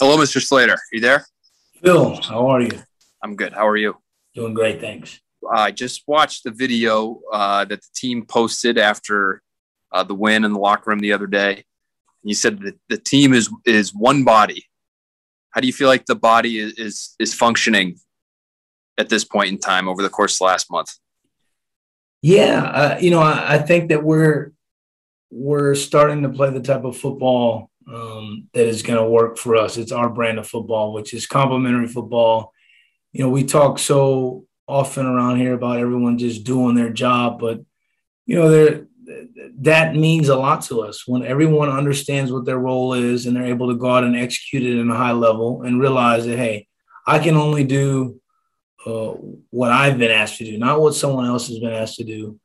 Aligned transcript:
Hello, 0.00 0.16
Mr. 0.16 0.42
Slater. 0.42 0.72
Are 0.72 0.78
you 0.92 1.00
there? 1.00 1.24
Phil, 1.80 2.20
how 2.22 2.48
are 2.48 2.60
you? 2.60 2.82
I'm 3.22 3.36
good. 3.36 3.52
How 3.52 3.68
are 3.68 3.76
you? 3.76 3.96
Doing 4.34 4.52
great, 4.52 4.80
thanks. 4.80 5.20
I 5.48 5.70
just 5.70 6.02
watched 6.08 6.42
the 6.42 6.50
video 6.50 7.20
uh, 7.32 7.64
that 7.66 7.80
the 7.80 7.88
team 7.94 8.26
posted 8.26 8.76
after 8.76 9.40
uh, 9.92 10.02
the 10.02 10.14
win 10.14 10.44
in 10.44 10.52
the 10.52 10.58
locker 10.58 10.90
room 10.90 10.98
the 10.98 11.12
other 11.12 11.28
day. 11.28 11.62
You 12.24 12.34
said 12.34 12.60
that 12.62 12.74
the 12.88 12.96
team 12.96 13.32
is 13.32 13.48
is 13.64 13.94
one 13.94 14.24
body. 14.24 14.64
How 15.50 15.60
do 15.60 15.68
you 15.68 15.72
feel 15.72 15.86
like 15.86 16.06
the 16.06 16.16
body 16.16 16.58
is 16.58 16.72
is, 16.72 17.14
is 17.20 17.32
functioning 17.32 17.96
at 18.98 19.08
this 19.08 19.24
point 19.24 19.50
in 19.50 19.58
time 19.58 19.88
over 19.88 20.02
the 20.02 20.08
course 20.08 20.34
of 20.34 20.38
the 20.38 20.44
last 20.44 20.72
month? 20.72 20.90
Yeah, 22.20 22.62
uh, 22.62 22.98
you 22.98 23.10
know, 23.10 23.20
I, 23.20 23.54
I, 23.54 23.58
think 23.58 23.90
that 23.90 24.02
we're 24.02 24.52
we're 25.30 25.74
starting 25.76 26.22
to 26.22 26.30
play 26.30 26.50
the 26.50 26.60
type 26.60 26.84
of 26.84 26.96
football 26.96 27.70
um, 27.92 28.48
that 28.52 28.66
is 28.66 28.82
going 28.82 28.98
to 28.98 29.08
work 29.08 29.38
for 29.38 29.56
us. 29.56 29.76
It's 29.76 29.92
our 29.92 30.08
brand 30.08 30.38
of 30.38 30.46
football, 30.46 30.92
which 30.92 31.14
is 31.14 31.26
complementary 31.26 31.88
football. 31.88 32.52
You 33.12 33.24
know, 33.24 33.30
we 33.30 33.44
talk 33.44 33.78
so 33.78 34.46
often 34.66 35.06
around 35.06 35.38
here 35.38 35.54
about 35.54 35.78
everyone 35.78 36.18
just 36.18 36.44
doing 36.44 36.74
their 36.74 36.90
job, 36.90 37.38
but 37.38 37.60
you 38.26 38.36
know, 38.36 38.48
there 38.48 38.86
that 39.60 39.94
means 39.94 40.28
a 40.28 40.36
lot 40.36 40.62
to 40.62 40.80
us 40.82 41.06
when 41.06 41.24
everyone 41.24 41.68
understands 41.68 42.32
what 42.32 42.44
their 42.44 42.58
role 42.58 42.94
is 42.94 43.26
and 43.26 43.36
they're 43.36 43.44
able 43.44 43.68
to 43.68 43.76
go 43.76 43.90
out 43.90 44.04
and 44.04 44.16
execute 44.16 44.62
it 44.62 44.78
in 44.78 44.90
a 44.90 44.96
high 44.96 45.12
level 45.12 45.62
and 45.62 45.80
realize 45.80 46.26
that 46.26 46.38
hey, 46.38 46.66
I 47.06 47.18
can 47.18 47.36
only 47.36 47.64
do 47.64 48.20
uh, 48.86 49.14
what 49.50 49.72
I've 49.72 49.98
been 49.98 50.10
asked 50.10 50.38
to 50.38 50.44
do, 50.44 50.58
not 50.58 50.80
what 50.80 50.94
someone 50.94 51.26
else 51.26 51.48
has 51.48 51.58
been 51.58 51.72
asked 51.72 51.96
to 51.96 52.04
do. 52.04 52.38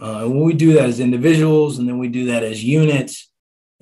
Uh, 0.00 0.24
and 0.24 0.30
when 0.34 0.44
we 0.44 0.52
do 0.52 0.74
that 0.74 0.84
as 0.84 1.00
individuals, 1.00 1.78
and 1.78 1.88
then 1.88 1.98
we 1.98 2.08
do 2.08 2.26
that 2.26 2.42
as 2.42 2.62
units, 2.62 3.30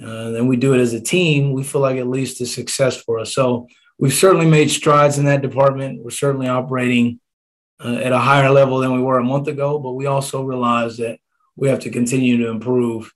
uh, 0.03 0.31
then 0.31 0.47
we 0.47 0.57
do 0.57 0.75
it 0.75 0.81
as 0.81 0.93
a 0.93 1.01
team, 1.01 1.53
we 1.53 1.63
feel 1.63 1.81
like 1.81 1.97
at 1.97 2.09
least 2.09 2.39
to 2.39 2.47
success 2.47 3.01
for 3.01 3.19
us. 3.19 3.33
So 3.35 3.69
we've 3.99 4.13
certainly 4.13 4.47
made 4.47 4.71
strides 4.71 5.19
in 5.19 5.25
that 5.27 5.43
department. 5.43 6.03
We're 6.03 6.11
certainly 6.11 6.49
operating 6.49 7.21
uh, 7.85 7.95
at 7.95 8.13
a 8.13 8.19
higher 8.19 8.51
level 8.51 8.79
than 8.79 8.93
we 8.93 9.01
were 9.01 9.19
a 9.19 9.25
month 9.25 9.49
ago, 9.49 9.79
but 9.79 9.93
we 9.93 10.07
also 10.07 10.43
realize 10.43 10.97
that 10.97 11.19
we 11.57 11.69
have 11.69 11.81
to 11.81 11.91
continue 11.91 12.39
to 12.39 12.49
improve 12.49 13.13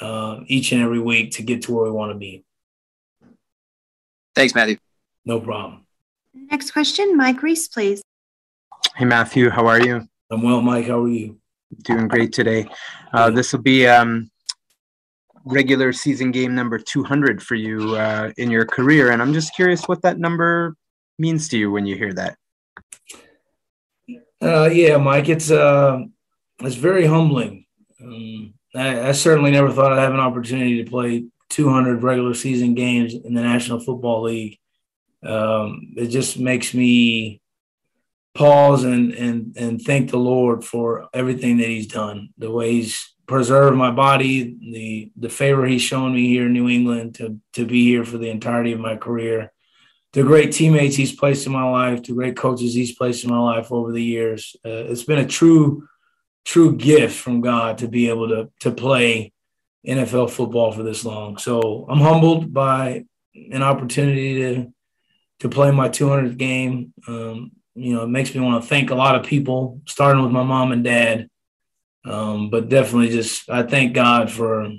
uh, 0.00 0.40
each 0.46 0.72
and 0.72 0.82
every 0.82 1.00
week 1.00 1.32
to 1.32 1.42
get 1.42 1.62
to 1.62 1.74
where 1.74 1.84
we 1.84 1.90
want 1.90 2.12
to 2.12 2.18
be. 2.18 2.44
Thanks, 4.34 4.54
Matthew. 4.54 4.76
No 5.24 5.40
problem. 5.40 5.86
Next 6.34 6.70
question, 6.70 7.16
Mike 7.16 7.42
Reiss, 7.42 7.68
please. 7.68 8.02
Hey, 8.96 9.04
Matthew, 9.04 9.50
how 9.50 9.66
are 9.66 9.80
you? 9.80 10.06
I'm 10.30 10.42
well, 10.42 10.60
Mike. 10.60 10.86
How 10.86 11.02
are 11.02 11.08
you? 11.08 11.38
Doing 11.82 12.08
great 12.08 12.32
today. 12.32 12.68
Uh, 13.12 13.30
this 13.30 13.52
will 13.52 13.62
be 13.62 13.86
um, 13.86 14.30
regular 15.44 15.92
season 15.92 16.30
game 16.30 16.54
number 16.54 16.78
200 16.78 17.42
for 17.42 17.54
you 17.54 17.96
uh, 17.96 18.32
in 18.36 18.50
your 18.50 18.64
career. 18.64 19.10
And 19.10 19.22
I'm 19.22 19.32
just 19.32 19.54
curious 19.54 19.88
what 19.88 20.02
that 20.02 20.18
number 20.18 20.76
means 21.18 21.48
to 21.48 21.58
you 21.58 21.70
when 21.70 21.86
you 21.86 21.96
hear 21.96 22.12
that. 22.14 22.36
Uh, 24.42 24.70
yeah, 24.72 24.96
Mike, 24.96 25.28
it's 25.28 25.50
uh, 25.50 26.00
it's 26.60 26.74
very 26.74 27.06
humbling. 27.06 27.66
Um, 28.02 28.54
I, 28.74 29.08
I, 29.08 29.12
certainly 29.12 29.50
never 29.50 29.70
thought 29.70 29.92
I'd 29.92 30.00
have 30.00 30.14
an 30.14 30.20
opportunity 30.20 30.82
to 30.82 30.90
play 30.90 31.26
200 31.50 32.02
regular 32.02 32.32
season 32.32 32.74
games 32.74 33.12
in 33.12 33.34
the 33.34 33.42
National 33.42 33.80
Football 33.80 34.22
League. 34.22 34.58
Um, 35.22 35.92
it 35.96 36.06
just 36.06 36.38
makes 36.38 36.72
me 36.72 37.42
pause 38.34 38.84
and 38.84 39.12
and 39.12 39.56
and 39.58 39.82
thank 39.82 40.10
the 40.10 40.18
Lord 40.18 40.64
for 40.64 41.08
everything 41.12 41.58
that 41.58 41.68
He's 41.68 41.88
done, 41.88 42.30
the 42.38 42.50
way 42.50 42.72
He's 42.72 43.14
preserved 43.30 43.76
my 43.76 43.92
body, 43.92 44.56
the 44.60 45.12
the 45.16 45.28
favor 45.28 45.64
He's 45.64 45.82
shown 45.82 46.12
me 46.12 46.26
here 46.26 46.46
in 46.46 46.52
New 46.52 46.68
England 46.68 47.14
to 47.14 47.38
to 47.52 47.64
be 47.64 47.84
here 47.84 48.04
for 48.04 48.18
the 48.18 48.28
entirety 48.28 48.72
of 48.72 48.80
my 48.80 48.96
career, 48.96 49.52
the 50.12 50.24
great 50.24 50.50
teammates 50.52 50.96
He's 50.96 51.14
placed 51.14 51.46
in 51.46 51.52
my 51.52 51.62
life, 51.62 52.02
the 52.02 52.12
great 52.12 52.36
coaches 52.36 52.74
He's 52.74 52.96
placed 52.96 53.22
in 53.22 53.30
my 53.30 53.38
life 53.38 53.70
over 53.70 53.92
the 53.92 54.02
years. 54.02 54.56
Uh, 54.66 54.82
it's 54.90 55.04
been 55.04 55.20
a 55.20 55.26
true 55.38 55.88
true 56.44 56.74
gift 56.76 57.16
from 57.16 57.40
God 57.40 57.78
to 57.78 57.88
be 57.88 58.08
able 58.08 58.28
to 58.30 58.50
to 58.60 58.72
play 58.72 59.32
NFL 59.86 60.30
football 60.30 60.72
for 60.72 60.82
this 60.82 61.04
long. 61.04 61.38
So 61.38 61.86
I'm 61.88 62.00
humbled 62.00 62.52
by 62.52 63.04
an 63.52 63.62
opportunity 63.62 64.40
to 64.40 64.72
to 65.38 65.48
play 65.48 65.70
my 65.70 65.88
200th 65.88 66.36
game. 66.36 66.92
Um, 67.06 67.52
you 67.76 67.94
know, 67.94 68.02
it 68.02 68.08
makes 68.08 68.34
me 68.34 68.40
want 68.40 68.60
to 68.60 68.68
thank 68.68 68.90
a 68.90 68.96
lot 68.96 69.14
of 69.14 69.24
people, 69.24 69.80
starting 69.86 70.20
with 70.20 70.32
my 70.32 70.42
mom 70.42 70.72
and 70.72 70.82
dad. 70.82 71.30
Um, 72.04 72.50
but 72.50 72.68
definitely, 72.68 73.10
just 73.10 73.48
I 73.50 73.62
thank 73.62 73.94
God 73.94 74.30
for 74.30 74.70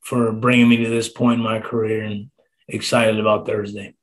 for 0.00 0.32
bringing 0.32 0.68
me 0.68 0.76
to 0.78 0.90
this 0.90 1.08
point 1.08 1.38
in 1.38 1.44
my 1.44 1.60
career, 1.60 2.04
and 2.04 2.30
excited 2.68 3.18
about 3.18 3.46
Thursday. 3.46 3.94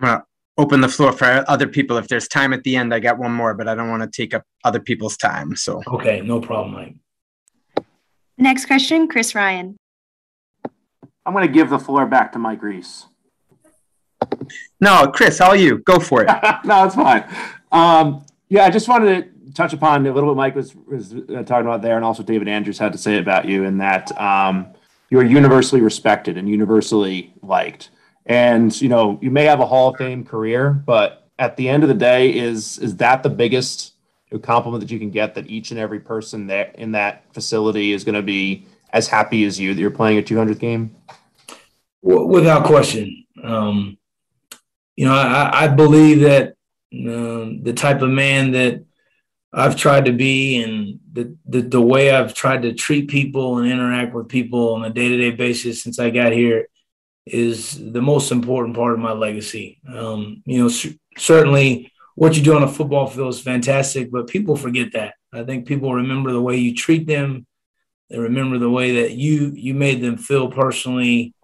Well, 0.00 0.26
open 0.58 0.80
the 0.80 0.88
floor 0.88 1.12
for 1.12 1.44
other 1.48 1.66
people. 1.66 1.96
If 1.98 2.08
there's 2.08 2.28
time 2.28 2.52
at 2.52 2.64
the 2.64 2.76
end, 2.76 2.92
I 2.92 3.00
got 3.00 3.18
one 3.18 3.32
more, 3.32 3.54
but 3.54 3.68
I 3.68 3.74
don't 3.74 3.90
want 3.90 4.02
to 4.02 4.08
take 4.10 4.34
up 4.34 4.44
other 4.64 4.80
people's 4.80 5.16
time. 5.16 5.54
So 5.56 5.82
okay, 5.86 6.20
no 6.20 6.40
problem, 6.40 6.74
Mike. 6.74 6.96
Next 8.36 8.66
question, 8.66 9.06
Chris 9.06 9.34
Ryan. 9.34 9.76
I'm 11.26 11.34
going 11.34 11.46
to 11.46 11.52
give 11.52 11.70
the 11.70 11.78
floor 11.78 12.06
back 12.06 12.32
to 12.32 12.38
Mike 12.38 12.62
Reiss. 12.62 13.06
No, 14.80 15.10
Chris, 15.14 15.38
how 15.38 15.48
are 15.48 15.56
you? 15.56 15.78
Go 15.78 15.98
for 15.98 16.22
it. 16.22 16.26
no, 16.64 16.86
it's 16.86 16.94
fine. 16.94 17.24
Um, 17.70 18.24
yeah, 18.48 18.64
I 18.64 18.70
just 18.70 18.88
wanted 18.88 19.22
to 19.22 19.30
touch 19.54 19.72
upon 19.72 20.06
a 20.06 20.12
little 20.12 20.30
bit 20.30 20.36
Mike 20.36 20.54
was, 20.54 20.74
was 20.74 21.14
uh, 21.14 21.42
talking 21.42 21.66
about 21.66 21.82
there, 21.82 21.96
and 21.96 22.04
also 22.04 22.22
David 22.22 22.48
Andrews 22.48 22.78
had 22.78 22.92
to 22.92 22.98
say 22.98 23.18
about 23.18 23.46
you, 23.46 23.64
in 23.64 23.78
that 23.78 24.18
um, 24.20 24.68
you 25.10 25.18
are 25.18 25.24
universally 25.24 25.80
respected 25.80 26.36
and 26.36 26.48
universally 26.48 27.34
liked. 27.42 27.90
And 28.26 28.78
you 28.80 28.88
know, 28.88 29.18
you 29.20 29.30
may 29.30 29.44
have 29.44 29.60
a 29.60 29.66
Hall 29.66 29.90
of 29.90 29.96
Fame 29.96 30.24
career, 30.24 30.70
but 30.70 31.28
at 31.38 31.56
the 31.56 31.68
end 31.68 31.82
of 31.82 31.88
the 31.88 31.94
day, 31.94 32.36
is 32.36 32.78
is 32.78 32.96
that 32.96 33.22
the 33.22 33.30
biggest 33.30 33.94
compliment 34.42 34.80
that 34.82 34.90
you 34.90 34.98
can 34.98 35.10
get? 35.10 35.34
That 35.34 35.48
each 35.48 35.70
and 35.70 35.80
every 35.80 36.00
person 36.00 36.46
there 36.46 36.70
in 36.74 36.92
that 36.92 37.24
facility 37.32 37.92
is 37.92 38.04
going 38.04 38.14
to 38.14 38.22
be 38.22 38.66
as 38.92 39.08
happy 39.08 39.44
as 39.44 39.58
you 39.58 39.74
that 39.74 39.80
you're 39.80 39.90
playing 39.90 40.18
a 40.18 40.22
200th 40.22 40.58
game. 40.58 40.94
Without 42.02 42.64
question. 42.64 43.24
Um, 43.42 43.98
you 44.96 45.06
know, 45.06 45.14
I, 45.14 45.64
I 45.64 45.68
believe 45.68 46.20
that 46.20 46.54
um, 46.92 47.62
the 47.62 47.72
type 47.72 48.02
of 48.02 48.10
man 48.10 48.50
that 48.52 48.84
I've 49.52 49.76
tried 49.76 50.04
to 50.04 50.12
be 50.12 50.62
and 50.62 51.00
the, 51.12 51.36
the, 51.46 51.62
the 51.62 51.80
way 51.80 52.12
I've 52.12 52.34
tried 52.34 52.62
to 52.62 52.72
treat 52.72 53.08
people 53.08 53.58
and 53.58 53.70
interact 53.70 54.14
with 54.14 54.28
people 54.28 54.74
on 54.74 54.84
a 54.84 54.90
day 54.90 55.08
to 55.08 55.16
day 55.16 55.32
basis 55.32 55.82
since 55.82 55.98
I 55.98 56.10
got 56.10 56.32
here 56.32 56.68
is 57.26 57.92
the 57.92 58.02
most 58.02 58.30
important 58.30 58.76
part 58.76 58.92
of 58.92 59.00
my 59.00 59.12
legacy. 59.12 59.80
Um, 59.88 60.42
you 60.46 60.62
know, 60.62 60.68
c- 60.68 60.98
certainly 61.18 61.92
what 62.14 62.36
you 62.36 62.42
do 62.42 62.54
on 62.54 62.62
a 62.62 62.68
football 62.68 63.06
field 63.06 63.34
is 63.34 63.40
fantastic, 63.40 64.10
but 64.10 64.28
people 64.28 64.56
forget 64.56 64.92
that. 64.92 65.14
I 65.32 65.44
think 65.44 65.66
people 65.66 65.94
remember 65.94 66.32
the 66.32 66.42
way 66.42 66.56
you 66.56 66.74
treat 66.74 67.06
them. 67.06 67.46
They 68.08 68.18
remember 68.18 68.58
the 68.58 68.70
way 68.70 69.02
that 69.02 69.12
you 69.12 69.52
you 69.54 69.74
made 69.74 70.00
them 70.00 70.16
feel 70.16 70.50
personally 70.50 71.34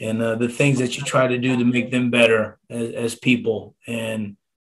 and 0.00 0.22
uh, 0.22 0.36
the 0.36 0.48
things 0.48 0.78
that 0.78 0.96
you 0.96 1.04
try 1.04 1.26
to 1.26 1.38
do 1.38 1.56
to 1.56 1.64
make 1.64 1.90
them 1.90 2.10
better 2.10 2.58
as, 2.70 2.92
as 2.92 3.14
people. 3.14 3.74
And, 3.86 4.37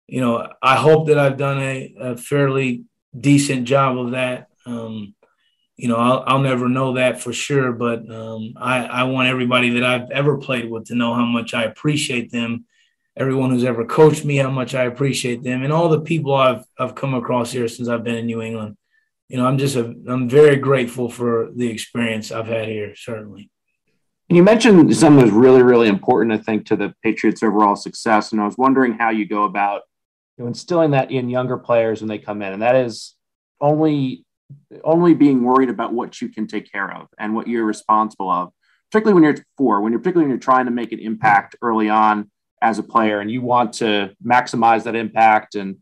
you 0.09 0.23
know, 0.23 0.49
I 0.63 0.77
hope 0.77 1.09
that 1.09 1.19
I've 1.19 1.37
done 1.37 1.59
a, 1.59 1.95
a 2.01 2.17
fairly 2.17 2.85
decent 3.19 3.67
job 3.67 3.99
of 3.99 4.13
that. 4.13 4.49
Um, 4.65 5.15
you 5.77 5.87
know, 5.89 5.97
I'll, 5.97 6.25
I'll, 6.27 6.39
never 6.41 6.69
know 6.69 6.95
that 6.95 7.21
for 7.21 7.33
sure, 7.33 7.73
but 7.73 8.11
um, 8.11 8.55
I, 8.57 8.85
I 8.85 9.03
want 9.05 9.29
everybody 9.29 9.71
that 9.71 9.85
I've 9.85 10.11
ever 10.11 10.39
played 10.39 10.69
with 10.69 10.87
to 10.87 10.97
know 10.97 11.15
how 11.15 11.25
much 11.25 11.55
I 11.55 11.65
appreciate 11.65 12.33
them. 12.33 12.65
Everyone 13.17 13.51
who's 13.51 13.65
ever 13.65 13.85
coached 13.85 14.25
me, 14.25 14.37
how 14.37 14.51
much 14.51 14.75
I 14.75 14.85
appreciate 14.85 15.43
them, 15.43 15.63
and 15.63 15.73
all 15.73 15.89
the 15.89 16.01
people 16.01 16.35
I've 16.35 16.65
I've 16.79 16.95
come 16.95 17.15
across 17.15 17.53
here 17.53 17.69
since 17.69 17.89
I've 17.89 18.05
been 18.05 18.17
in 18.17 18.27
New 18.27 18.43
England. 18.43 18.77
You 19.29 19.39
know, 19.39 19.47
I'm 19.47 19.59
just 19.59 19.77
a 19.77 19.95
I'm 20.09 20.29
very 20.29 20.57
grateful 20.57 21.09
for 21.11 21.51
the 21.55 21.69
experience 21.69 22.33
I've 22.33 22.47
had 22.47 22.69
here. 22.69 22.95
Certainly. 22.97 23.51
And 24.29 24.37
you 24.37 24.43
mentioned 24.43 24.95
something 24.95 25.25
that's 25.25 25.35
really, 25.35 25.63
really 25.63 25.89
important, 25.89 26.33
I 26.33 26.43
think, 26.43 26.67
to 26.67 26.77
the 26.77 26.95
Patriots' 27.03 27.43
overall 27.43 27.77
success. 27.77 28.33
And 28.33 28.41
I 28.41 28.45
was 28.45 28.59
wondering 28.59 28.93
how 28.93 29.11
you 29.11 29.27
go 29.27 29.45
about 29.45 29.83
you 30.39 30.45
know, 30.45 30.49
instilling 30.49 30.93
that 30.93 31.11
in 31.11 31.29
younger 31.29 31.59
players 31.59 32.01
when 32.01 32.09
they 32.09 32.19
come 32.19 32.43
in, 32.43 32.53
and 32.53 32.63
that 32.63 32.77
is 32.77 33.15
only 33.61 34.25
only 34.83 35.13
being 35.13 35.45
worried 35.45 35.69
about 35.69 35.93
what 35.93 36.23
you 36.23 36.29
can 36.31 36.47
take 36.47 36.71
care 36.73 36.91
of 36.91 37.09
and 37.19 37.35
what 37.35 37.47
you're 37.47 37.67
responsible 37.67 38.31
of, 38.31 38.51
particularly 38.91 39.15
when 39.15 39.25
you're 39.25 39.45
four, 39.59 39.83
when 39.83 39.93
you're 39.93 40.01
particularly 40.01 40.25
when 40.25 40.31
you're 40.31 40.41
trying 40.41 40.65
to 40.65 40.71
make 40.71 40.93
an 40.93 41.01
impact 41.01 41.57
early 41.61 41.91
on 41.91 42.31
as 42.63 42.79
a 42.79 42.83
player, 42.83 43.21
and 43.21 43.31
you 43.31 43.43
want 43.43 43.75
to 43.75 44.15
maximize 44.25 44.85
that 44.85 44.97
impact 44.97 45.55
and 45.55 45.77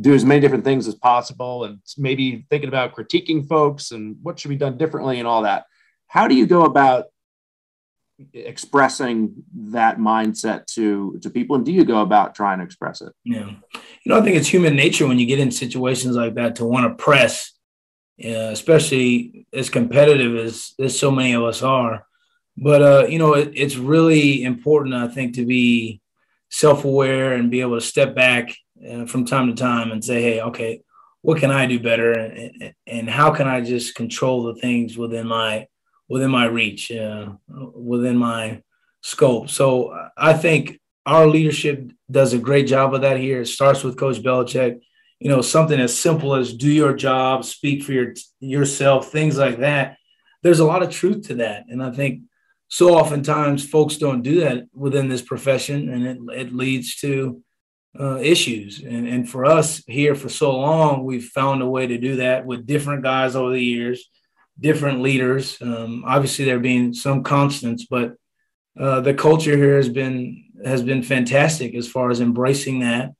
do 0.00 0.14
as 0.14 0.24
many 0.24 0.40
different 0.40 0.64
things 0.64 0.86
as 0.86 0.94
possible, 0.94 1.64
and 1.64 1.80
maybe 1.98 2.46
thinking 2.48 2.68
about 2.68 2.94
critiquing 2.94 3.46
folks 3.46 3.90
and 3.90 4.16
what 4.22 4.38
should 4.38 4.48
be 4.48 4.56
done 4.56 4.78
differently 4.78 5.18
and 5.18 5.26
all 5.26 5.42
that. 5.42 5.64
How 6.06 6.28
do 6.28 6.34
you 6.34 6.46
go 6.46 6.64
about 6.64 7.06
expressing 8.32 9.34
that 9.54 9.98
mindset 9.98 10.66
to 10.74 11.18
to 11.22 11.30
people? 11.30 11.56
And 11.56 11.64
do 11.64 11.72
you 11.72 11.84
go 11.84 12.00
about 12.02 12.34
trying 12.34 12.58
to 12.58 12.64
express 12.64 13.00
it? 13.00 13.12
Yeah. 13.24 13.50
You 13.74 14.10
know 14.10 14.18
i 14.18 14.22
think 14.22 14.36
it's 14.36 14.48
human 14.48 14.74
nature 14.74 15.06
when 15.06 15.18
you 15.18 15.26
get 15.26 15.38
in 15.38 15.50
situations 15.50 16.16
like 16.16 16.34
that 16.34 16.56
to 16.56 16.64
want 16.64 16.86
to 16.86 17.02
press 17.02 17.52
uh, 18.24 18.50
especially 18.52 19.46
as 19.52 19.70
competitive 19.70 20.36
as 20.36 20.74
as 20.78 20.98
so 20.98 21.10
many 21.10 21.32
of 21.32 21.42
us 21.42 21.62
are. 21.62 22.06
But 22.56 22.82
uh, 22.82 23.06
you 23.08 23.18
know, 23.18 23.34
it, 23.34 23.52
it's 23.54 23.76
really 23.76 24.44
important, 24.44 24.94
I 24.94 25.08
think, 25.08 25.34
to 25.36 25.46
be 25.46 26.00
self-aware 26.50 27.32
and 27.32 27.50
be 27.50 27.62
able 27.62 27.76
to 27.76 27.80
step 27.80 28.14
back 28.14 28.54
uh, 28.88 29.06
from 29.06 29.24
time 29.24 29.48
to 29.48 29.54
time 29.54 29.90
and 29.90 30.04
say, 30.04 30.22
"Hey, 30.22 30.40
okay, 30.40 30.82
what 31.22 31.38
can 31.38 31.50
I 31.50 31.66
do 31.66 31.80
better, 31.80 32.12
and, 32.12 32.74
and 32.86 33.10
how 33.10 33.32
can 33.32 33.48
I 33.48 33.60
just 33.62 33.94
control 33.94 34.44
the 34.44 34.60
things 34.60 34.96
within 34.96 35.26
my 35.26 35.66
within 36.12 36.30
my 36.30 36.46
reach, 36.46 36.92
uh, 36.92 37.26
within 37.92 38.16
my 38.16 38.62
scope?" 39.00 39.48
So 39.48 39.66
I 40.16 40.32
think 40.34 40.78
our 41.06 41.26
leadership 41.26 41.90
does 42.10 42.32
a 42.32 42.38
great 42.48 42.66
job 42.66 42.94
of 42.94 43.00
that 43.02 43.18
here. 43.18 43.40
It 43.40 43.46
starts 43.46 43.82
with 43.82 43.98
Coach 43.98 44.18
Belichick. 44.22 44.80
You 45.18 45.28
know, 45.28 45.40
something 45.40 45.80
as 45.80 45.96
simple 45.96 46.34
as 46.34 46.52
do 46.52 46.70
your 46.70 46.94
job, 46.94 47.44
speak 47.44 47.82
for 47.84 47.92
your 47.92 48.14
yourself, 48.40 49.10
things 49.10 49.38
like 49.38 49.58
that. 49.58 49.96
There's 50.42 50.60
a 50.60 50.70
lot 50.72 50.82
of 50.82 50.90
truth 50.90 51.28
to 51.28 51.34
that, 51.36 51.64
and 51.68 51.82
I 51.82 51.90
think 51.92 52.22
so 52.72 52.94
oftentimes 52.94 53.68
folks 53.68 53.98
don't 53.98 54.22
do 54.22 54.40
that 54.40 54.64
within 54.72 55.10
this 55.10 55.20
profession 55.20 55.90
and 55.90 56.06
it, 56.06 56.18
it 56.40 56.54
leads 56.54 56.96
to 56.96 57.42
uh, 58.00 58.16
issues 58.16 58.82
and, 58.82 59.06
and 59.06 59.28
for 59.28 59.44
us 59.44 59.82
here 59.86 60.14
for 60.14 60.30
so 60.30 60.56
long 60.56 61.04
we've 61.04 61.26
found 61.26 61.60
a 61.60 61.68
way 61.68 61.86
to 61.86 61.98
do 61.98 62.16
that 62.16 62.46
with 62.46 62.66
different 62.66 63.02
guys 63.02 63.36
over 63.36 63.52
the 63.52 63.62
years 63.62 64.08
different 64.62 65.02
leaders. 65.02 65.60
Um, 65.60 66.04
obviously 66.06 66.46
there 66.46 66.60
being 66.60 66.94
some 66.94 67.22
constants 67.22 67.84
but 67.84 68.14
uh, 68.78 69.00
the 69.00 69.14
culture 69.14 69.56
here 69.56 69.76
has 69.76 69.88
been 69.88 70.44
has 70.64 70.82
been 70.82 71.02
fantastic 71.02 71.74
as 71.74 71.88
far 71.88 72.10
as 72.10 72.20
embracing 72.20 72.80
that 72.80 73.12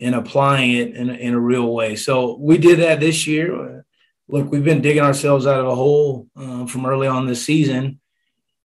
and 0.00 0.14
applying 0.14 0.72
it 0.72 0.94
in 0.94 1.10
a, 1.10 1.14
in 1.14 1.34
a 1.34 1.40
real 1.40 1.72
way. 1.72 1.96
So 1.96 2.36
we 2.38 2.58
did 2.58 2.80
that 2.80 3.00
this 3.00 3.26
year. 3.26 3.86
Look 4.28 4.50
we've 4.50 4.64
been 4.64 4.82
digging 4.82 5.02
ourselves 5.02 5.46
out 5.46 5.60
of 5.60 5.66
a 5.66 5.74
hole 5.74 6.28
uh, 6.36 6.66
from 6.66 6.86
early 6.86 7.06
on 7.06 7.26
this 7.26 7.44
season. 7.44 8.00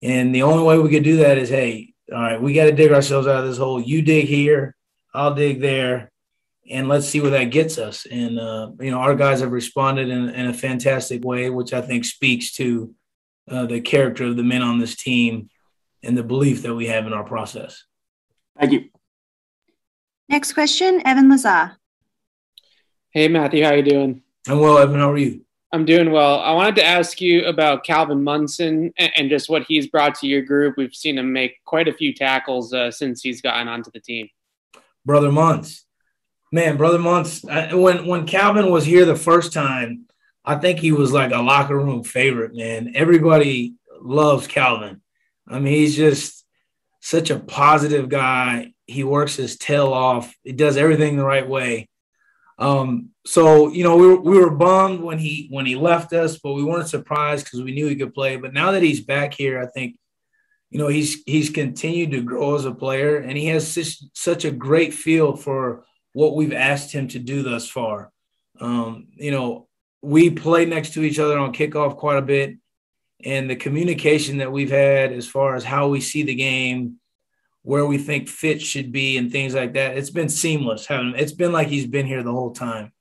And 0.03 0.35
the 0.35 0.43
only 0.43 0.65
way 0.65 0.79
we 0.79 0.91
could 0.91 1.05
do 1.05 1.19
that 1.19 1.39
is, 1.39 1.51
hey, 1.51 1.93
all 2.11 2.21
right, 2.21 2.43
we 2.43 2.55
got 2.55 2.65
to 2.65 2.73
dig 2.73 2.93
ourselves 2.93 3.27
out 3.27 3.45
of 3.45 3.49
this 3.49 3.59
hole. 3.59 3.81
You 3.81 4.03
dig 4.03 4.27
here, 4.27 4.75
I'll 5.15 5.35
dig 5.35 5.61
there, 5.61 6.10
and 6.71 6.89
let's 6.89 7.09
see 7.09 7.21
where 7.21 7.33
that 7.33 7.45
gets 7.45 7.79
us. 7.79 8.07
And 8.07 8.39
uh, 8.39 8.71
you 8.81 8.91
know, 8.91 8.99
our 8.99 9.15
guys 9.15 9.41
have 9.41 9.53
responded 9.53 10.09
in, 10.09 10.29
in, 10.31 10.47
a 10.47 10.55
fantastic 10.55 11.25
way, 11.25 11.51
which 11.51 11.73
I 11.73 11.81
think 11.81 12.05
speaks 12.05 12.53
to 12.55 12.95
uh, 13.51 13.67
the 13.67 13.81
character 13.81 14.25
of 14.25 14.37
the 14.37 14.43
men 14.43 14.63
on 14.63 14.79
this 14.79 14.97
team 14.97 15.51
and 16.03 16.17
the 16.17 16.23
belief 16.23 16.63
that 16.63 16.75
we 16.75 16.87
have 16.87 17.07
in 17.07 17.13
our 17.13 17.25
process. 17.25 17.85
Thank 18.59 18.73
you. 18.73 18.85
Next 20.29 20.53
question, 20.53 21.03
Evan 21.05 21.29
Lazar. 21.29 21.77
Hey 23.11 23.27
Matthew, 23.27 23.65
how 23.65 23.75
you 23.75 23.83
doing? 23.83 24.23
I'm 24.49 24.61
well, 24.61 24.79
Evan. 24.79 25.01
How 25.01 25.11
are 25.11 25.19
you? 25.19 25.45
I'm 25.73 25.85
doing 25.85 26.11
well. 26.11 26.41
I 26.41 26.53
wanted 26.53 26.77
to 26.77 26.85
ask 26.85 27.21
you 27.21 27.45
about 27.45 27.85
Calvin 27.85 28.25
Munson 28.25 28.93
and, 28.99 29.13
and, 29.17 29.31
just 29.31 29.49
what 29.49 29.65
he's 29.69 29.87
brought 29.87 30.17
to 30.17 30.27
your 30.27 30.43
group. 30.43 30.77
We've 30.77 30.95
seen 30.95 31.17
him 31.17 31.33
make 31.33 31.63
quite 31.65 31.87
a 31.87 31.93
few 31.93 32.13
tackles 32.13 32.73
uh, 32.73 32.91
since 32.91 33.23
he's 33.23 33.41
gotten 33.41 33.69
onto 33.69 33.91
the 33.93 34.01
team. 34.01 34.29
Brother 35.05 35.31
Muntz, 35.31 35.85
man, 36.53 36.77
Brother 36.77 36.99
Muntz. 36.99 37.43
when 37.45 38.07
when 38.07 38.27
Calvin 38.27 38.71
was 38.71 38.85
here 38.85 39.05
the 39.05 39.17
first 39.17 39.53
time, 39.53 40.07
I 40.45 40.57
think 40.57 40.79
he 40.79 40.93
was 40.93 41.13
like 41.13 41.33
a 41.33 41.39
locker 41.39 41.79
room 41.79 42.03
favorite. 42.03 42.55
Man, 42.55 42.93
everybody 42.95 43.75
loves 44.01 44.47
Calvin. 44.47 45.03
I 45.47 45.59
mean, 45.59 45.75
he's 45.75 45.97
just 45.97 46.45
such 47.01 47.31
a 47.31 47.39
positive 47.39 48.09
guy. 48.09 48.73
He 48.87 49.05
works 49.05 49.37
his 49.37 49.57
tail 49.57 49.93
off. 49.93 50.35
He 50.43 50.53
does 50.53 50.77
everything 50.77 51.17
the 51.17 51.25
right 51.25 51.49
way. 51.49 51.89
Um, 52.59 53.11
so 53.25 53.69
you 53.69 53.85
know 53.85 53.97
we 53.97 54.07
were, 54.07 54.21
we 54.21 54.39
were 54.39 54.51
bummed 54.51 55.01
when 55.01 55.19
he 55.19 55.49
when 55.51 55.67
he 55.67 55.77
left 55.77 56.13
us, 56.13 56.39
but 56.39 56.53
we 56.53 56.65
weren't 56.65 56.89
surprised 56.89 57.45
because 57.45 57.63
we 57.63 57.73
knew 57.73 57.87
he 57.87 57.97
could 57.97 58.15
play. 58.15 58.37
But 58.37 58.53
now 58.53 58.73
that 58.73 58.83
he's 58.83 59.01
back 59.01 59.33
here, 59.33 59.61
I 59.61 59.67
think 59.67 59.97
you 60.69 60.79
know 60.79 60.89
he's 60.89 61.23
he's 61.25 61.49
continued 61.49 62.11
to 62.11 62.23
grow 62.23 62.57
as 62.57 62.67
a 62.67 62.75
player, 62.75 63.17
and 63.17 63.37
he 63.37 63.47
has 63.47 63.67
such, 63.67 64.03
such 64.15 64.45
a 64.45 64.51
great 64.51 64.93
feel 64.93 65.37
for 65.37 65.85
what 66.13 66.35
we've 66.35 66.53
asked 66.53 66.93
him 66.93 67.09
to 67.09 67.19
do 67.19 67.43
thus 67.43 67.69
far. 67.69 68.11
Um, 68.61 69.09
you 69.15 69.31
know, 69.31 69.69
we 70.03 70.31
play 70.31 70.65
next 70.65 70.95
to 70.95 71.03
each 71.03 71.19
other 71.19 71.39
on 71.39 71.53
kickoff 71.53 71.97
quite 71.97 72.19
a 72.19 72.23
bit, 72.23 72.57
and 73.25 73.49
the 73.49 73.57
communication 73.57 74.39
that 74.39 74.53
we've 74.53 74.71
had 74.71 75.13
as 75.13 75.27
far 75.27 75.55
as 75.55 75.65
how 75.65 75.89
we 75.89 76.01
see 76.01 76.23
the 76.23 76.35
game 76.35 76.97
where 77.63 77.85
we 77.85 77.99
think 77.99 78.29
fit 78.29 78.63
should 78.63 78.91
be 78.91 79.19
and 79.19 79.31
things 79.31 79.55
like 79.55 79.75
that. 79.75 79.99
It's 79.99 80.11
been 80.11 80.31
seamless. 80.31 80.87
Having 80.87 81.15
it's 81.17 81.33
been 81.33 81.53
like 81.53 81.69
he's 81.69 81.87
been 81.87 82.07
here 82.07 82.23
the 82.23 82.33
whole 82.33 82.53
time, 82.53 82.93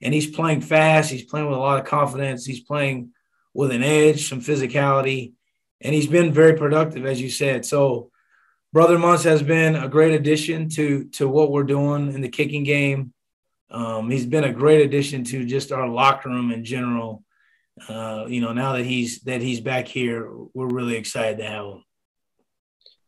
and 0.00 0.14
he's 0.14 0.28
playing 0.28 0.60
fast. 0.60 1.10
He's 1.10 1.24
playing 1.24 1.46
with 1.46 1.58
a 1.58 1.60
lot 1.60 1.80
of 1.80 1.86
confidence. 1.86 2.44
He's 2.44 2.60
playing 2.60 3.10
with 3.52 3.70
an 3.70 3.82
edge, 3.82 4.28
some 4.28 4.40
physicality, 4.40 5.32
and 5.80 5.94
he's 5.94 6.06
been 6.06 6.32
very 6.32 6.54
productive, 6.54 7.06
as 7.06 7.20
you 7.20 7.30
said. 7.30 7.64
So, 7.64 8.10
Brother 8.74 8.98
Muntz 8.98 9.22
has 9.22 9.40
been 9.40 9.76
a 9.76 9.88
great 9.88 10.14
addition 10.14 10.68
to 10.70 11.04
to 11.10 11.28
what 11.28 11.52
we're 11.52 11.62
doing 11.62 12.12
in 12.12 12.20
the 12.20 12.28
kicking 12.28 12.64
game. 12.64 13.12
Um, 13.70 14.10
he's 14.10 14.26
been 14.26 14.42
a 14.42 14.52
great 14.52 14.84
addition 14.84 15.22
to 15.26 15.44
just 15.44 15.70
our 15.70 15.88
locker 15.88 16.28
room 16.28 16.50
in 16.50 16.64
general. 16.64 17.22
Uh, 17.88 18.24
you 18.26 18.40
know, 18.40 18.52
now 18.52 18.72
that 18.72 18.84
he's 18.84 19.20
that 19.20 19.40
he's 19.40 19.60
back 19.60 19.86
here, 19.86 20.28
we're 20.54 20.66
really 20.66 20.96
excited 20.96 21.38
to 21.38 21.44
have 21.44 21.66
him. 21.66 21.84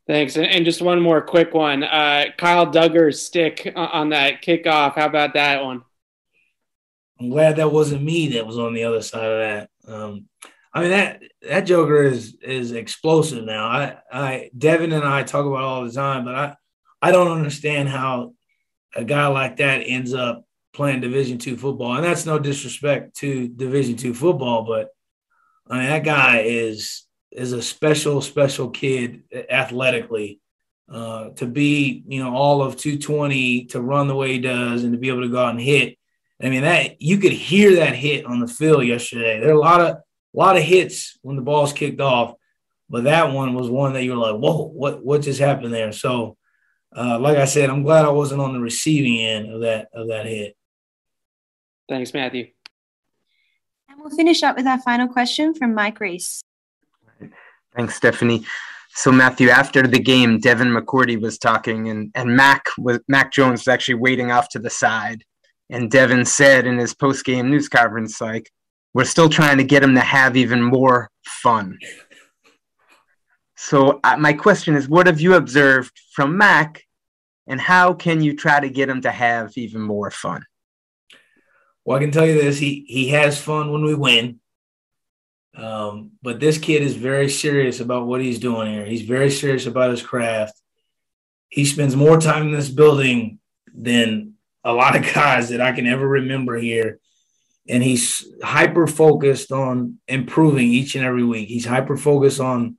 Thanks. 0.06 0.36
And 0.36 0.64
just 0.64 0.82
one 0.82 1.00
more 1.00 1.20
quick 1.20 1.52
one. 1.52 1.82
Uh, 1.82 2.26
Kyle 2.38 2.70
Dugger's 2.70 3.20
stick 3.20 3.72
on 3.74 4.10
that 4.10 4.42
kickoff. 4.42 4.94
How 4.94 5.06
about 5.06 5.34
that 5.34 5.64
one? 5.64 5.82
I'm 7.18 7.28
glad 7.28 7.56
that 7.56 7.72
wasn't 7.72 8.04
me 8.04 8.28
that 8.34 8.46
was 8.46 8.56
on 8.56 8.72
the 8.72 8.84
other 8.84 9.02
side 9.02 9.24
of 9.24 9.40
that. 9.40 9.70
Um, 9.92 10.28
I 10.76 10.80
mean 10.82 10.90
that 10.90 11.22
that 11.40 11.60
Joker 11.62 12.02
is 12.02 12.36
is 12.42 12.72
explosive 12.72 13.46
now. 13.46 13.66
I 13.66 13.96
I 14.12 14.50
Devin 14.56 14.92
and 14.92 15.04
I 15.04 15.22
talk 15.22 15.46
about 15.46 15.62
all 15.62 15.86
the 15.86 15.90
time, 15.90 16.26
but 16.26 16.34
I 16.34 16.54
I 17.00 17.12
don't 17.12 17.34
understand 17.34 17.88
how 17.88 18.34
a 18.94 19.02
guy 19.02 19.26
like 19.28 19.56
that 19.56 19.78
ends 19.78 20.12
up 20.12 20.44
playing 20.74 21.00
Division 21.00 21.38
two 21.38 21.56
football. 21.56 21.94
And 21.94 22.04
that's 22.04 22.26
no 22.26 22.38
disrespect 22.38 23.16
to 23.20 23.48
Division 23.48 23.96
two 23.96 24.12
football, 24.12 24.66
but 24.66 24.90
I 25.66 25.78
mean 25.78 25.86
that 25.86 26.04
guy 26.04 26.40
is 26.40 27.04
is 27.32 27.54
a 27.54 27.62
special, 27.62 28.20
special 28.20 28.68
kid 28.68 29.22
athletically. 29.50 30.40
Uh, 30.92 31.30
to 31.30 31.46
be, 31.46 32.04
you 32.06 32.22
know, 32.22 32.32
all 32.32 32.62
of 32.62 32.76
220 32.76 33.64
to 33.64 33.80
run 33.80 34.06
the 34.06 34.14
way 34.14 34.34
he 34.34 34.38
does 34.38 34.84
and 34.84 34.92
to 34.92 34.98
be 34.98 35.08
able 35.08 35.22
to 35.22 35.28
go 35.28 35.38
out 35.38 35.50
and 35.50 35.60
hit. 35.60 35.96
I 36.40 36.48
mean, 36.48 36.62
that 36.62 37.00
you 37.02 37.18
could 37.18 37.32
hear 37.32 37.76
that 37.76 37.96
hit 37.96 38.24
on 38.24 38.38
the 38.38 38.46
field 38.46 38.84
yesterday. 38.84 39.40
There 39.40 39.48
are 39.48 39.56
a 39.56 39.58
lot 39.58 39.80
of 39.80 39.96
a 40.36 40.38
lot 40.38 40.56
of 40.56 40.62
hits 40.62 41.18
when 41.22 41.36
the 41.36 41.42
ball's 41.42 41.72
kicked 41.72 42.00
off, 42.00 42.34
but 42.90 43.04
that 43.04 43.32
one 43.32 43.54
was 43.54 43.70
one 43.70 43.94
that 43.94 44.04
you 44.04 44.12
were 44.12 44.18
like, 44.18 44.36
whoa, 44.36 44.68
what 44.68 45.04
what 45.04 45.22
just 45.22 45.40
happened 45.40 45.72
there? 45.72 45.92
So, 45.92 46.36
uh, 46.94 47.18
like 47.18 47.38
I 47.38 47.46
said, 47.46 47.70
I'm 47.70 47.82
glad 47.82 48.04
I 48.04 48.10
wasn't 48.10 48.42
on 48.42 48.52
the 48.52 48.60
receiving 48.60 49.20
end 49.20 49.50
of 49.50 49.62
that 49.62 49.88
of 49.92 50.08
that 50.08 50.26
hit. 50.26 50.56
Thanks, 51.88 52.12
Matthew. 52.12 52.48
And 53.88 54.00
we'll 54.00 54.10
finish 54.10 54.42
up 54.42 54.56
with 54.56 54.66
our 54.66 54.80
final 54.80 55.08
question 55.08 55.54
from 55.54 55.74
Mike 55.74 55.98
Reiss. 56.00 56.42
Thanks, 57.74 57.94
Stephanie. 57.94 58.44
So 58.90 59.12
Matthew, 59.12 59.50
after 59.50 59.86
the 59.86 59.98
game, 59.98 60.38
Devin 60.38 60.68
McCourty 60.68 61.20
was 61.20 61.38
talking, 61.38 61.88
and 61.88 62.10
and 62.14 62.36
Mac 62.36 62.64
was 62.78 62.98
Mac 63.08 63.32
Jones 63.32 63.60
was 63.60 63.68
actually 63.68 63.94
waiting 63.94 64.30
off 64.30 64.48
to 64.50 64.58
the 64.58 64.70
side, 64.70 65.22
and 65.70 65.90
Devin 65.90 66.24
said 66.24 66.66
in 66.66 66.78
his 66.78 66.94
post 66.94 67.24
game 67.24 67.50
news 67.50 67.68
conference, 67.68 68.20
like, 68.20 68.50
"We're 68.96 69.04
still 69.04 69.28
trying 69.28 69.58
to 69.58 69.64
get 69.72 69.82
him 69.82 69.94
to 69.94 70.00
have 70.00 70.38
even 70.38 70.62
more 70.62 71.10
fun." 71.22 71.78
So 73.54 74.00
uh, 74.02 74.16
my 74.16 74.32
question 74.32 74.74
is, 74.74 74.88
what 74.88 75.06
have 75.06 75.20
you 75.20 75.34
observed 75.34 75.92
from 76.14 76.38
Mac, 76.38 76.82
and 77.46 77.60
how 77.60 77.92
can 77.92 78.22
you 78.22 78.34
try 78.34 78.58
to 78.58 78.70
get 78.70 78.88
him 78.88 79.02
to 79.02 79.10
have 79.10 79.52
even 79.58 79.82
more 79.82 80.10
fun? 80.10 80.46
Well, 81.84 81.98
I 81.98 82.00
can 82.00 82.10
tell 82.10 82.24
you 82.24 82.40
this: 82.40 82.58
he 82.58 82.86
he 82.88 83.08
has 83.08 83.38
fun 83.38 83.70
when 83.70 83.84
we 83.84 83.94
win. 83.94 84.40
Um, 85.54 86.12
but 86.22 86.40
this 86.40 86.56
kid 86.56 86.80
is 86.80 86.94
very 86.94 87.28
serious 87.28 87.80
about 87.80 88.06
what 88.06 88.22
he's 88.22 88.38
doing 88.38 88.72
here. 88.72 88.86
He's 88.86 89.02
very 89.02 89.30
serious 89.30 89.66
about 89.66 89.90
his 89.90 90.02
craft. 90.02 90.58
He 91.48 91.66
spends 91.66 91.94
more 91.94 92.18
time 92.18 92.44
in 92.46 92.52
this 92.52 92.70
building 92.70 93.40
than 93.74 94.34
a 94.64 94.72
lot 94.72 94.96
of 94.96 95.14
guys 95.14 95.50
that 95.50 95.60
I 95.60 95.72
can 95.72 95.86
ever 95.86 96.08
remember 96.08 96.56
here. 96.56 96.98
And 97.68 97.82
he's 97.82 98.26
hyper 98.42 98.86
focused 98.86 99.50
on 99.50 99.98
improving 100.06 100.68
each 100.68 100.94
and 100.94 101.04
every 101.04 101.24
week. 101.24 101.48
He's 101.48 101.66
hyper 101.66 101.96
focused 101.96 102.40
on 102.40 102.76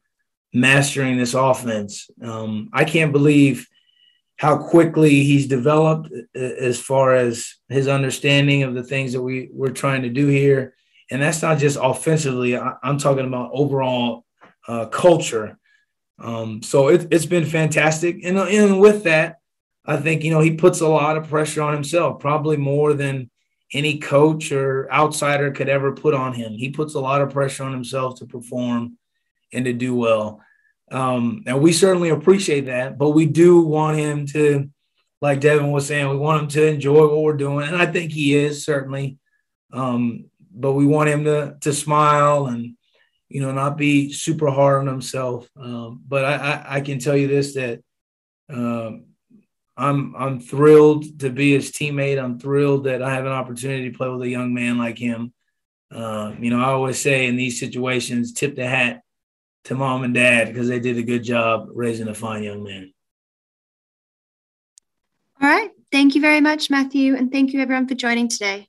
mastering 0.54 1.18
this 1.18 1.34
offense. 1.34 2.10
Um, 2.22 2.70
I 2.72 2.86
can't 2.86 3.12
believe 3.12 3.68
how 4.38 4.58
quickly 4.58 5.24
he's 5.24 5.48
developed 5.48 6.10
uh, 6.14 6.40
as 6.40 6.80
far 6.80 7.16
as 7.16 7.56
his 7.70 7.88
understanding 7.88 8.64
of 8.64 8.76
the 8.76 8.84
things 8.84 9.14
that 9.14 9.22
we, 9.22 9.50
we're 9.52 9.72
trying 9.72 10.04
to 10.04 10.10
do 10.10 10.28
here 10.28 10.74
and 11.10 11.22
that's 11.22 11.42
not 11.42 11.58
just 11.58 11.78
offensively. 11.82 12.58
I, 12.58 12.74
am 12.84 12.98
talking 12.98 13.26
about 13.26 13.52
overall 13.54 14.26
uh, 14.68 14.88
culture. 14.88 15.58
Um, 16.20 16.62
so 16.64 16.90
it, 16.90 17.12
has 17.12 17.26
been 17.26 17.46
fantastic, 17.46 18.24
and, 18.24 18.38
and 18.38 18.80
with 18.80 19.04
that, 19.04 19.38
I 19.86 19.98
think 19.98 20.24
you 20.24 20.32
know 20.32 20.40
he 20.42 20.56
puts 20.56 20.82
a 20.82 20.88
lot 20.88 21.16
of 21.16 21.30
pressure 21.30 21.62
on 21.62 21.74
himself, 21.74 22.20
probably 22.20 22.58
more 22.58 22.94
than 22.94 23.30
any 23.74 24.00
coach 24.00 24.52
or 24.52 24.92
outsider 24.92 25.52
could 25.52 25.70
ever 25.70 25.92
put 25.92 26.14
on 26.14 26.34
him. 26.34 26.54
He 26.54 26.70
puts 26.70 26.94
a 26.94 27.00
lot 27.00 27.22
of 27.22 27.32
pressure 27.32 27.64
on 27.64 27.74
himself 27.74 28.20
to 28.20 28.26
perform 28.26 28.98
and 29.52 29.66
to 29.66 29.74
do 29.74 29.96
well. 29.96 30.42
Um, 30.90 31.44
and 31.46 31.62
we 31.62 31.74
certainly 31.74 32.10
appreciate 32.10 32.68
that, 32.68 32.98
but 32.98 33.10
we 33.10 33.26
do 33.26 33.60
want 33.60 33.98
him 33.98 34.26
to, 34.28 34.70
like 35.22 35.42
Devin 35.42 35.72
was 35.72 35.86
saying, 35.86 36.10
we 36.10 36.18
want 36.18 36.44
him 36.44 36.48
to 36.50 36.68
enjoy 36.68 37.08
what 37.08 37.24
we're 37.24 37.34
doing. 37.36 37.68
And 37.68 37.76
I 37.76 37.86
think 37.86 38.12
he 38.12 38.36
is 38.36 38.64
certainly. 38.64 39.18
Um, 39.74 40.30
but 40.58 40.74
we 40.74 40.86
want 40.86 41.10
him 41.10 41.24
to 41.26 41.56
to 41.62 41.72
smile 41.72 42.48
and 42.48 42.76
you 43.30 43.42
know 43.42 43.52
not 43.52 43.78
be 43.78 44.12
super 44.12 44.50
hard 44.50 44.82
on 44.82 44.88
himself. 44.88 45.48
Um, 45.56 46.02
but 46.08 46.26
I, 46.26 46.36
I, 46.36 46.76
I, 46.78 46.82
can 46.82 47.00
tell 47.00 47.16
you 47.16 47.28
this 47.28 47.54
that 47.54 47.84
um, 48.50 49.07
I'm 49.78 50.16
I'm 50.16 50.40
thrilled 50.40 51.20
to 51.20 51.30
be 51.30 51.54
his 51.54 51.72
teammate. 51.72 52.22
I'm 52.22 52.40
thrilled 52.40 52.86
that 52.86 53.04
I 53.04 53.14
have 53.14 53.26
an 53.26 53.32
opportunity 53.32 53.92
to 53.92 53.98
play 53.98 54.10
with 54.10 54.22
a 54.24 54.30
young 54.30 54.54
man 54.54 54.78
like 54.78 54.98
him. 54.98 55.34
Uh, 55.92 56.34
you 56.40 56.50
know, 56.50 56.60
I 56.60 56.70
always 56.70 57.00
say 57.00 57.28
in 57.28 57.36
these 57.36 57.60
situations, 57.60 58.34
tip 58.34 58.56
the 58.56 58.68
hat 58.68 59.02
to 59.66 59.76
mom 59.76 60.04
and 60.04 60.14
dad 60.14 60.48
because 60.48 60.68
they 60.68 60.80
did 60.80 60.98
a 60.98 61.04
good 61.04 61.24
job 61.24 61.70
raising 61.74 62.08
a 62.08 62.14
fine 62.14 62.44
young 62.44 62.64
man. 62.64 62.92
All 65.42 65.48
right. 65.48 65.72
Thank 65.92 66.16
you 66.16 66.22
very 66.22 66.42
much, 66.42 66.70
Matthew. 66.70 67.16
And 67.16 67.32
thank 67.32 67.54
you, 67.54 67.62
everyone, 67.62 67.88
for 67.88 67.96
joining 67.96 68.28
today. 68.28 68.68